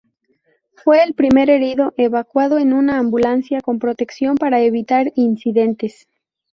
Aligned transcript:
Fue 0.83 1.03
el 1.03 1.13
primer 1.13 1.51
herido 1.51 1.93
evacuado, 1.95 2.57
en 2.57 2.73
una 2.73 2.97
ambulancia 2.97 3.61
con 3.61 3.77
protección 3.77 4.35
para 4.35 4.59
evitar 4.59 5.11
incidentes. 5.15 6.07